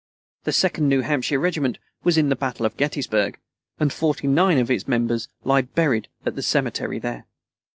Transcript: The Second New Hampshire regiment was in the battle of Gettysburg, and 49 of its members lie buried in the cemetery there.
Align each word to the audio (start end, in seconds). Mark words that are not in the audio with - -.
The 0.45 0.51
Second 0.51 0.89
New 0.89 1.01
Hampshire 1.01 1.37
regiment 1.37 1.77
was 2.03 2.17
in 2.17 2.29
the 2.29 2.35
battle 2.35 2.65
of 2.65 2.75
Gettysburg, 2.75 3.37
and 3.79 3.93
49 3.93 4.57
of 4.57 4.71
its 4.71 4.87
members 4.87 5.27
lie 5.43 5.61
buried 5.61 6.07
in 6.25 6.33
the 6.33 6.41
cemetery 6.41 6.97
there. 6.97 7.27